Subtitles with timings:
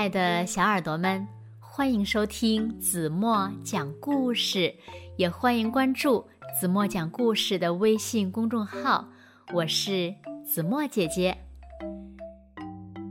[0.00, 4.74] 爱的小耳朵们，欢迎收听子墨讲故事，
[5.18, 6.26] 也欢迎关注
[6.58, 9.06] 子墨讲故事的微信公众号。
[9.52, 11.36] 我是子墨姐姐。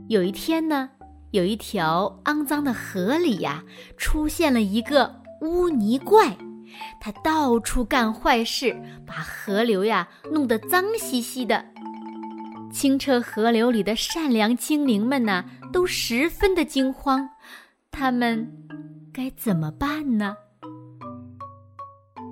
[0.08, 0.90] 有一天呢，
[1.30, 3.62] 有一条肮脏的河里呀，
[3.96, 6.36] 出现了一个污泥怪，
[7.00, 8.76] 它到处干坏事，
[9.06, 11.66] 把河流呀弄得脏兮兮的。
[12.72, 15.44] 清澈河流里的善良精灵们呢？
[15.72, 17.28] 都十分的惊慌，
[17.90, 18.50] 他们
[19.12, 20.36] 该怎么办呢？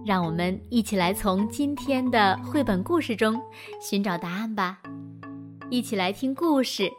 [0.04, 3.40] 让我们一起来从今天的绘本故事中
[3.80, 4.80] 寻找答案吧！
[5.70, 6.84] 一起来听故事《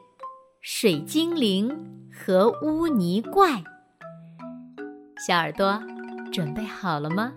[0.62, 1.76] 水精灵
[2.14, 3.52] 和污泥怪》。
[5.26, 5.82] 小耳朵
[6.32, 7.34] 准备好了吗？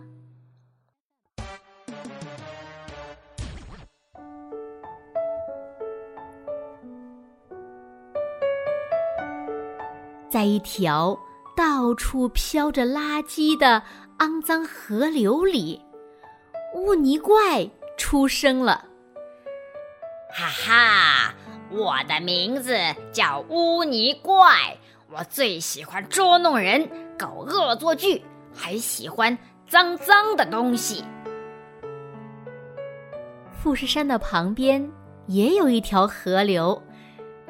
[10.33, 11.21] 在一条
[11.55, 13.83] 到处飘着垃圾的
[14.19, 15.79] 肮脏河流里，
[16.75, 18.83] 污泥怪出生了。
[20.33, 21.35] 哈哈，
[21.71, 22.75] 我的名字
[23.13, 24.75] 叫污泥怪，
[25.11, 26.89] 我最喜欢捉弄人、
[27.19, 29.37] 搞恶作剧，还喜欢
[29.69, 31.05] 脏脏的东西。
[33.53, 34.91] 富士山的旁边
[35.27, 36.83] 也有一条河流，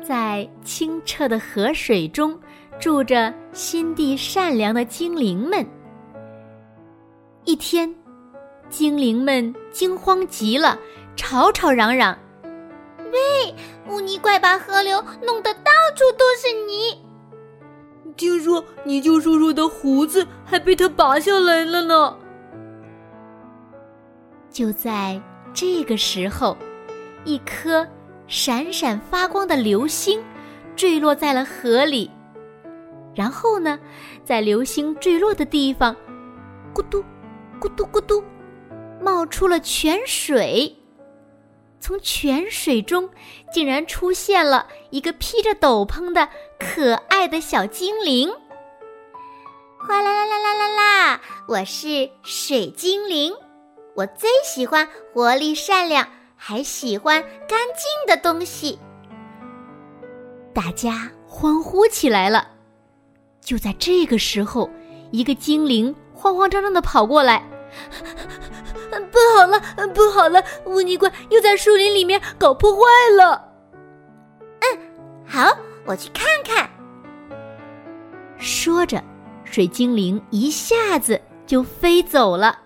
[0.03, 2.37] 在清澈的河水中。
[2.78, 5.67] 住着心地善良的精灵们。
[7.45, 7.92] 一天，
[8.69, 10.79] 精灵们惊慌极了，
[11.17, 12.17] 吵吵嚷嚷
[13.12, 13.55] ：“喂，
[13.89, 17.01] 污泥怪把河流弄得到处都是泥！
[18.17, 22.17] 听说泥鳅叔叔的胡子还被他拔下来了呢。”
[24.51, 25.20] 就在
[25.55, 26.57] 这个时候，
[27.25, 27.86] 一颗
[28.27, 30.23] 闪闪发光的流星
[30.77, 32.11] 坠落在了河里。
[33.15, 33.79] 然后呢，
[34.25, 35.95] 在流星坠落的地方，
[36.75, 37.05] 咕嘟，
[37.61, 38.23] 咕嘟咕嘟，
[39.01, 40.75] 冒出了泉水。
[41.79, 43.11] 从泉水中，
[43.53, 46.29] 竟然出现了一个披着斗篷的
[46.59, 48.33] 可爱的小精灵。
[49.79, 51.20] 哗啦啦啦啦啦啦！
[51.48, 53.35] 我是水精灵，
[53.97, 58.79] 我最喜欢活力、善良，还喜欢干净的东西。
[60.55, 62.48] 大家欢呼起来了。
[63.42, 64.70] 就在这个时候，
[65.11, 67.42] 一个精灵慌慌张张的跑过来，
[69.11, 69.61] 不好了，
[69.92, 70.42] 不好了！
[70.67, 72.80] 乌尼怪又在树林里面搞破坏
[73.17, 73.53] 了。
[74.61, 74.79] 嗯，
[75.27, 75.55] 好，
[75.85, 76.70] 我去看看。
[78.39, 79.03] 说着，
[79.45, 82.59] 水精灵一下子就飞走了。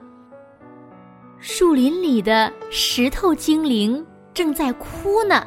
[1.38, 4.04] 树林里的石头精灵
[4.34, 5.46] 正在哭呢。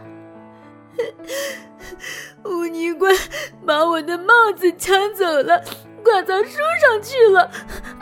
[2.46, 3.12] 污泥怪
[3.66, 5.64] 把我的帽子抢走了，
[6.04, 7.50] 挂到树上去了，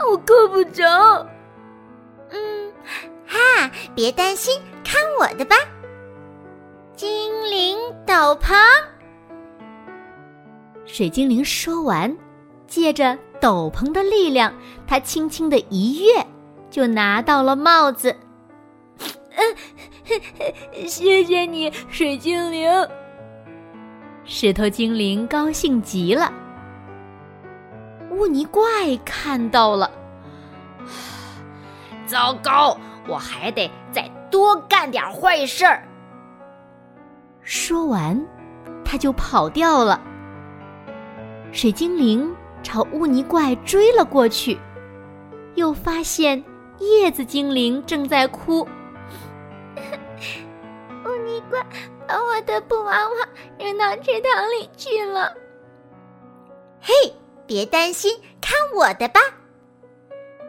[0.09, 1.27] 我够不着。
[2.29, 2.71] 嗯，
[3.25, 5.55] 哈，别担心，看我的吧！
[6.95, 8.55] 精灵斗篷。
[10.85, 12.17] 水精灵说完，
[12.67, 14.53] 借着斗篷的力量，
[14.87, 16.25] 他轻轻的一跃，
[16.69, 18.15] 就拿到了帽子。
[19.35, 19.55] 嗯，
[20.87, 22.69] 谢谢你，水精灵。
[24.29, 26.31] 石头精灵高兴极了。
[28.11, 28.61] 污泥怪
[29.05, 29.89] 看到了，
[32.05, 32.77] 糟糕！
[33.07, 35.81] 我还得再多干点坏事儿。
[37.41, 38.21] 说完，
[38.83, 40.01] 他就跑掉了。
[41.53, 42.29] 水精灵
[42.61, 44.57] 朝污泥怪追了过去，
[45.55, 46.43] 又发现
[46.79, 48.67] 叶子精灵正在哭。
[51.05, 51.65] 污泥怪。
[52.07, 53.15] 把我的布娃娃
[53.59, 55.33] 扔到池塘里去了。
[56.81, 56.93] 嘿，
[57.45, 59.19] 别担心，看我的吧！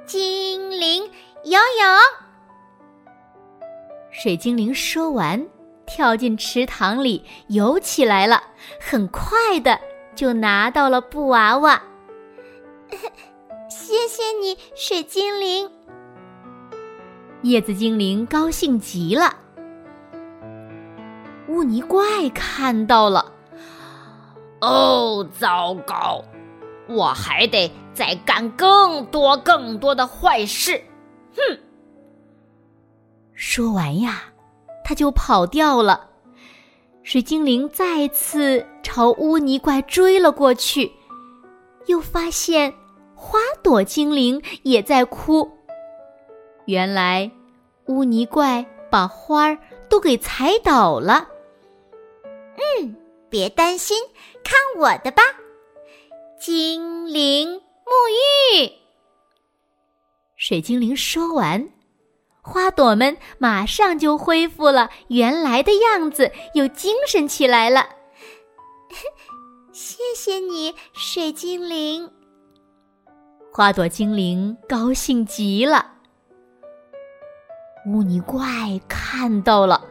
[0.07, 1.03] 精灵
[1.43, 1.89] 游泳。
[4.11, 5.47] 水精灵说完，
[5.85, 8.43] 跳进池塘里游起来了，
[8.81, 9.79] 很快的
[10.15, 11.83] 就拿到了布娃娃。
[13.69, 15.71] 谢谢你，水精灵。
[17.43, 19.37] 叶子精灵高兴极了。
[21.69, 23.31] 污泥怪看到了，
[24.63, 26.25] 哦，糟糕！
[26.89, 30.83] 我还得再干更多更多的坏事。
[31.37, 31.59] 哼！
[33.35, 34.23] 说完呀，
[34.83, 36.09] 他就跑掉了。
[37.03, 40.91] 水精灵再次朝污泥怪追了过去，
[41.85, 42.73] 又发现
[43.15, 45.47] 花朵精灵也在哭。
[46.65, 47.31] 原来，
[47.89, 49.59] 污泥怪把花儿
[49.91, 51.29] 都给踩倒了。
[52.81, 52.97] 嗯，
[53.31, 54.03] 别担心，
[54.45, 55.23] 看我的吧！
[56.41, 58.73] 精灵沐浴。
[60.37, 61.69] 水精灵说完，
[62.43, 67.89] 花朵们马上就恢复了原来的样子，又精神起来了。
[69.73, 72.11] 谢谢你，水精灵。
[73.53, 75.95] 花朵精灵高兴极了。
[77.87, 78.41] 污泥怪
[78.89, 79.85] 看到了，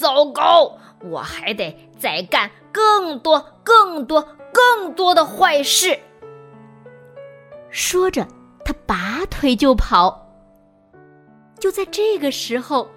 [0.00, 0.78] 糟糕！
[1.10, 5.98] 我还得再干更多、更多、更多的坏事。
[7.68, 8.26] 说着，
[8.64, 10.26] 他拔腿就跑。
[11.58, 12.88] 就在这个时候，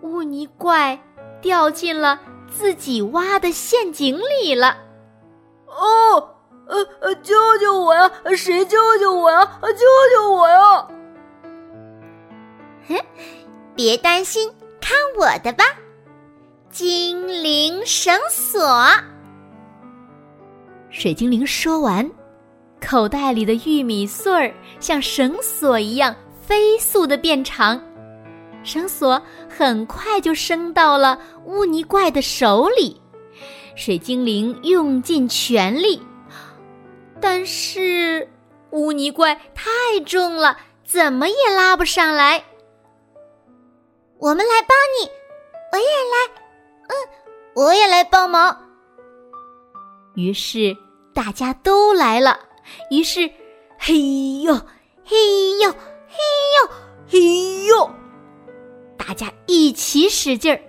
[0.00, 0.98] 污泥怪
[1.42, 2.18] 掉进了
[2.50, 4.78] 自己挖的陷阱里了。
[5.66, 6.36] 哦，
[6.66, 8.10] 呃呃，救救我呀！
[8.34, 9.58] 谁救救我呀？
[9.62, 10.88] 救救我呀！
[12.88, 12.96] 哼，
[13.74, 14.50] 别担心，
[14.80, 15.64] 看我的吧！
[16.76, 18.60] 精灵绳索。
[20.90, 22.06] 水精灵说完，
[22.86, 27.82] 口袋里的玉米穗儿像绳索一样飞速的变长，
[28.62, 29.18] 绳索
[29.48, 33.00] 很快就伸到了污泥怪的手里。
[33.74, 36.02] 水精灵用尽全力，
[37.22, 38.28] 但是
[38.72, 39.70] 污泥怪太
[40.04, 42.44] 重了，怎么也拉不上来。
[44.18, 45.10] 我们来帮你，
[45.72, 46.42] 我也来，
[46.88, 46.94] 嗯，
[47.54, 48.56] 我也来帮忙。
[50.14, 50.76] 于是
[51.14, 52.38] 大家都来了。
[52.90, 53.30] 于是，
[53.78, 54.54] 嘿呦，
[55.04, 55.16] 嘿
[55.62, 56.16] 呦，嘿
[56.56, 56.70] 呦，
[57.08, 57.90] 嘿呦，
[58.96, 60.60] 大家一起使劲儿，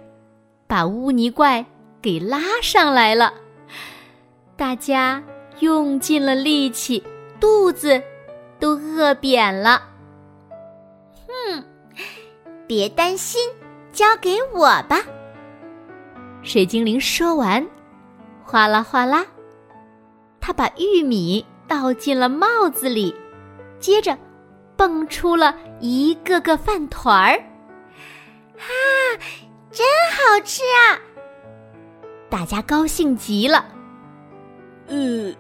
[0.68, 1.66] 把污泥怪
[2.02, 3.34] 给拉上来了。
[4.56, 5.24] 大家
[5.60, 7.04] 用尽了力气，
[7.40, 8.02] 肚子
[8.60, 9.82] 都饿扁了。
[11.28, 11.64] 哼
[12.68, 13.42] 别担心，
[13.92, 15.00] 交给我吧。
[16.48, 17.68] 水精灵说完，
[18.42, 19.26] 哗啦哗啦，
[20.40, 23.14] 他把玉米倒进了帽子里，
[23.82, 24.18] 接着
[24.78, 27.38] 蹦出了一个个饭团儿。
[28.56, 28.64] 啊，
[29.72, 30.96] 真好吃啊！
[32.30, 33.66] 大家高兴极了。
[34.88, 35.36] 嗯，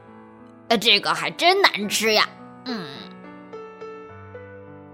[0.81, 2.27] 这个还真难吃呀。
[2.65, 2.85] 嗯。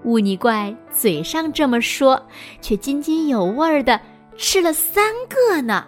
[0.03, 2.23] 污泥怪嘴上这么说，
[2.61, 3.99] 却津津有味儿的
[4.37, 5.87] 吃了三个呢。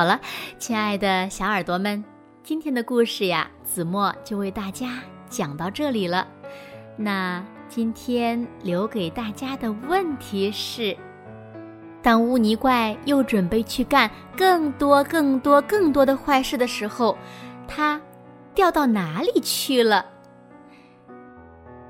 [0.00, 0.18] 好了，
[0.58, 2.02] 亲爱的小耳朵们，
[2.42, 6.26] 今天的故事呀，子墨就为大家讲到这里了。
[6.96, 10.96] 那今天留给大家的问题是：
[12.00, 17.14] 当污泥怪又准备去干更多、更多、更多的坏事的时候，
[17.68, 18.00] 他。
[18.54, 20.06] 掉到哪里去了？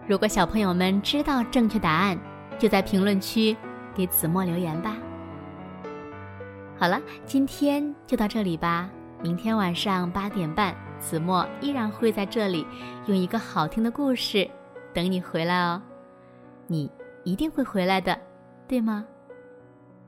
[0.09, 2.19] 如果小朋友们知道正确答案，
[2.59, 3.57] 就在评论区
[3.95, 4.97] 给子墨留言吧。
[6.81, 8.91] 好了，今天就到这里吧。
[9.23, 12.67] 明天晚上八点半，子墨依然会在这里
[13.05, 14.51] 用一个好听的故事
[14.95, 15.83] 等你回来哦。
[16.67, 16.91] 你
[17.23, 18.19] 一定会回来的，
[18.67, 19.05] 对吗？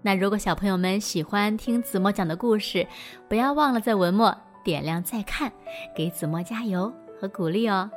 [0.00, 2.86] 那如果小朋友们喜欢听子墨讲的故事，
[3.28, 4.34] 不要忘了在文末。
[4.64, 5.52] 点亮再看，
[5.94, 6.90] 给子墨加油
[7.20, 7.90] 和鼓励哦！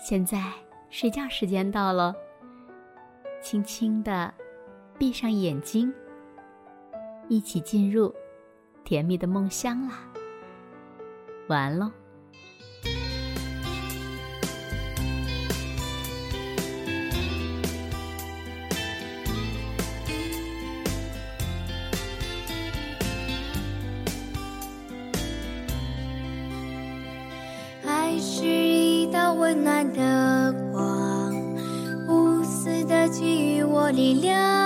[0.00, 0.42] 现在
[0.88, 2.12] 睡觉时间到了，
[3.40, 4.34] 轻轻的
[4.98, 5.92] 闭上眼睛，
[7.30, 8.12] 一起进入
[8.84, 10.00] 甜蜜的梦乡啦！
[11.46, 11.92] 晚安喽。
[29.36, 31.32] 温暖的光，
[32.08, 34.59] 无私的给予我力量，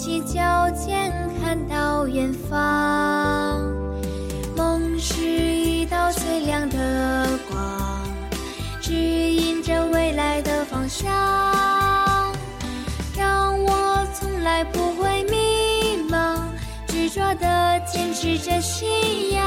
[0.00, 3.60] 起脚尖看到远方。
[4.56, 8.02] 梦是一道最亮的光，
[8.80, 11.04] 指引着未来的方向，
[13.14, 16.38] 让我从来不会迷茫，
[16.86, 17.60] 执着的。
[17.92, 19.42] 坚持着信仰，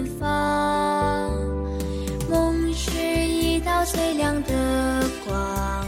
[0.00, 1.30] 远方
[2.30, 5.86] 梦是一道最亮的光，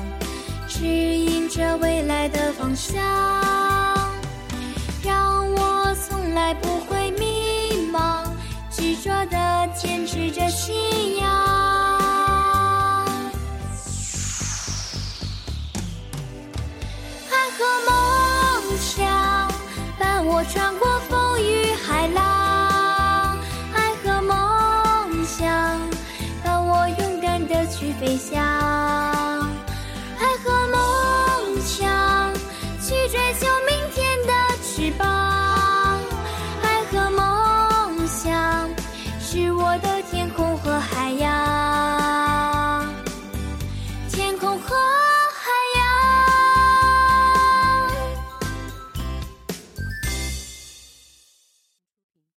[0.69, 3.42] 指引着未来的方向。